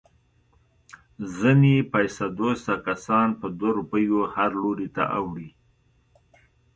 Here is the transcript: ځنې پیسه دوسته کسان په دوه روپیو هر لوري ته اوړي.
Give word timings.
ځنې 1.37 1.75
پیسه 1.93 2.25
دوسته 2.39 2.73
کسان 2.87 3.27
په 3.39 3.47
دوه 3.57 3.71
روپیو 3.77 4.19
هر 4.33 4.51
لوري 4.63 4.89
ته 4.95 5.03
اوړي. 5.17 5.49